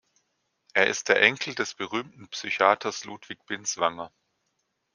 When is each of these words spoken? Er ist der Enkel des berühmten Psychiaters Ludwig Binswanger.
Er 0.73 0.87
ist 0.87 1.09
der 1.09 1.21
Enkel 1.21 1.53
des 1.53 1.75
berühmten 1.75 2.27
Psychiaters 2.29 3.03
Ludwig 3.05 3.37
Binswanger. 3.45 4.11